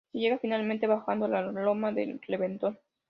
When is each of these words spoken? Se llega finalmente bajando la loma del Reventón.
Se 0.11 0.17
llega 0.17 0.39
finalmente 0.39 0.87
bajando 0.87 1.27
la 1.27 1.43
loma 1.43 1.91
del 1.91 2.19
Reventón. 2.27 2.79